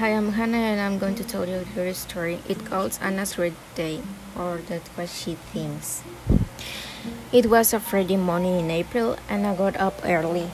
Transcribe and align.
Hi, 0.00 0.16
I'm 0.16 0.32
Hannah 0.32 0.56
and 0.56 0.80
I'm 0.80 0.98
going 0.98 1.14
to 1.16 1.24
tell 1.24 1.46
you 1.46 1.56
a 1.76 1.92
story. 1.92 2.38
It 2.48 2.64
calls 2.64 2.98
Ana's 3.02 3.36
Red 3.36 3.52
Day, 3.74 4.00
or 4.34 4.56
that's 4.66 4.88
what 4.96 5.10
she 5.10 5.34
thinks. 5.52 6.02
It 7.34 7.50
was 7.50 7.74
a 7.74 7.80
Friday 7.80 8.16
morning 8.16 8.60
in 8.60 8.70
April 8.70 9.18
and 9.28 9.46
I 9.46 9.54
got 9.54 9.76
up 9.76 10.00
early. 10.02 10.50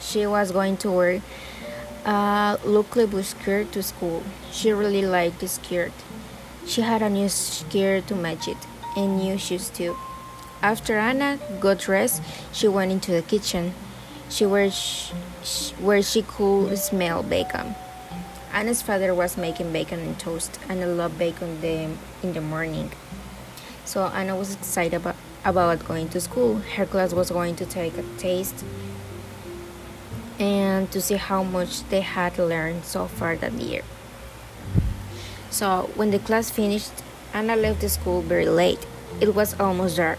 She 0.00 0.26
was 0.26 0.52
going 0.52 0.78
to 0.78 0.90
wear 0.90 1.22
a 2.06 2.58
lovely 2.64 3.04
blue 3.04 3.24
skirt 3.24 3.72
to 3.72 3.82
school. 3.82 4.22
She 4.50 4.72
really 4.72 5.02
liked 5.04 5.40
the 5.40 5.48
skirt. 5.48 5.92
She 6.64 6.80
had 6.80 7.02
a 7.02 7.10
new 7.10 7.28
skirt 7.28 8.06
to 8.06 8.14
match 8.14 8.48
it 8.48 8.56
and 8.96 9.18
new 9.18 9.36
shoes 9.36 9.68
too. 9.68 9.98
After 10.62 10.96
Ana 10.96 11.38
got 11.60 11.80
dressed, 11.80 12.22
she 12.54 12.68
went 12.68 12.90
into 12.90 13.12
the 13.12 13.20
kitchen. 13.20 13.74
She 14.30 14.46
where 14.46 14.70
she, 14.70 15.12
where 15.74 16.00
she 16.00 16.22
could 16.22 16.78
smell 16.78 17.22
bacon. 17.22 17.74
Ana's 18.56 18.80
father 18.80 19.14
was 19.14 19.36
making 19.36 19.70
bacon 19.70 20.00
and 20.00 20.18
toast, 20.18 20.58
and 20.66 20.82
I 20.82 20.86
love 20.86 21.18
bacon 21.18 21.62
in 21.62 22.32
the 22.32 22.40
morning. 22.40 22.90
So 23.84 24.04
Ana 24.04 24.34
was 24.34 24.54
excited 24.54 24.94
about, 24.94 25.14
about 25.44 25.86
going 25.86 26.08
to 26.08 26.22
school. 26.22 26.60
Her 26.74 26.86
class 26.86 27.12
was 27.12 27.30
going 27.30 27.56
to 27.56 27.66
take 27.66 27.98
a 27.98 28.02
taste 28.16 28.64
and 30.38 30.90
to 30.90 31.02
see 31.02 31.16
how 31.16 31.42
much 31.42 31.86
they 31.90 32.00
had 32.00 32.38
learned 32.38 32.86
so 32.86 33.08
far 33.08 33.36
that 33.36 33.52
year. 33.52 33.82
So 35.50 35.90
when 35.94 36.10
the 36.10 36.18
class 36.18 36.48
finished, 36.48 36.92
Ana 37.34 37.56
left 37.56 37.82
the 37.82 37.90
school 37.90 38.22
very 38.22 38.48
late. 38.48 38.86
It 39.20 39.34
was 39.34 39.54
almost 39.60 39.98
dark, 39.98 40.18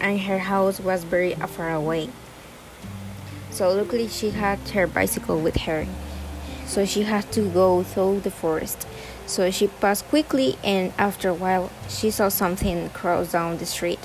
and 0.00 0.18
her 0.22 0.40
house 0.40 0.80
was 0.80 1.04
very 1.04 1.34
far 1.34 1.72
away. 1.72 2.10
So 3.52 3.70
luckily 3.70 4.08
she 4.08 4.30
had 4.30 4.58
her 4.70 4.88
bicycle 4.88 5.40
with 5.40 5.58
her. 5.58 5.86
So 6.68 6.84
she 6.84 7.02
had 7.02 7.32
to 7.32 7.48
go 7.48 7.82
through 7.82 8.20
the 8.20 8.30
forest. 8.30 8.86
So 9.26 9.50
she 9.50 9.68
passed 9.68 10.06
quickly 10.08 10.56
and 10.62 10.92
after 10.98 11.30
a 11.30 11.34
while 11.34 11.70
she 11.88 12.10
saw 12.10 12.28
something 12.28 12.90
cross 12.90 13.32
down 13.32 13.56
the 13.56 13.66
street. 13.66 13.98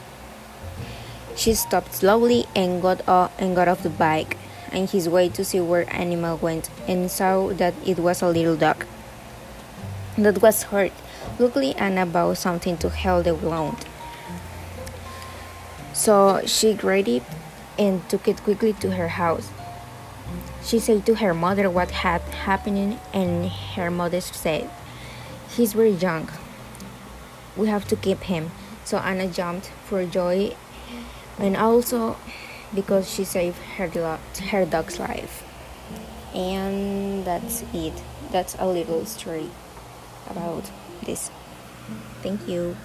She 1.36 1.54
stopped 1.54 1.94
slowly 1.94 2.46
and 2.56 2.82
got 2.82 3.08
off 3.08 3.32
and 3.38 3.56
got 3.56 3.68
off 3.68 3.84
the 3.84 3.90
bike 3.90 4.38
and 4.72 4.90
his 4.90 5.10
way 5.10 5.30
to 5.30 5.44
see 5.44 5.60
where 5.60 5.86
animal 5.94 6.38
went 6.38 6.70
and 6.88 7.12
saw 7.12 7.50
that 7.50 7.74
it 7.86 8.00
was 8.00 8.22
a 8.22 8.30
little 8.30 8.56
dog 8.56 8.86
that 10.18 10.42
was 10.42 10.64
hurt. 10.64 10.94
Luckily 11.40 11.76
Ana 11.76 12.06
bought 12.06 12.38
something 12.38 12.78
to 12.78 12.90
help 12.90 13.26
the 13.26 13.36
wound. 13.36 13.86
So 15.94 16.42
she 16.46 16.74
grabbed 16.74 17.08
it 17.08 17.24
and 17.78 18.08
took 18.10 18.28
it 18.28 18.42
quickly 18.44 18.74
to 18.74 18.92
her 18.92 19.10
house. 19.10 19.50
She 20.64 20.80
said 20.80 21.06
to 21.06 21.16
her 21.16 21.34
mother 21.34 21.70
what 21.70 21.92
had 21.92 22.22
happened, 22.22 23.00
and 23.14 23.52
her 23.76 23.92
mother 23.92 24.22
said, 24.22 24.70
He's 25.50 25.74
very 25.74 25.92
young. 25.92 26.30
We 27.56 27.68
have 27.68 27.88
to 27.90 27.96
keep 27.96 28.22
him. 28.24 28.52
So 28.86 28.98
Ana 28.98 29.28
jumped 29.28 29.72
for 29.86 30.06
joy 30.06 30.56
and 31.40 31.56
also 31.58 32.18
because 32.74 33.10
she 33.10 33.24
saved 33.24 33.58
her, 33.78 33.88
her 34.50 34.66
dog's 34.66 35.00
life. 35.00 35.44
And 36.34 37.26
that's 37.26 37.64
it. 37.74 37.94
That's 38.32 38.56
a 38.58 38.68
little 38.68 39.06
story 39.06 39.50
about 40.30 40.72
this. 41.04 41.30
Thank 42.22 42.48
you. 42.48 42.76